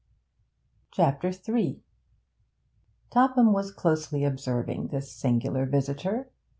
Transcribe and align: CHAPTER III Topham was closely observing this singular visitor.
CHAPTER 0.89 1.29
III 1.31 1.79
Topham 3.11 3.53
was 3.53 3.69
closely 3.71 4.23
observing 4.23 4.87
this 4.87 5.11
singular 5.11 5.67
visitor. 5.67 6.31